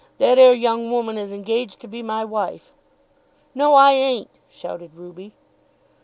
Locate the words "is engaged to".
1.15-1.87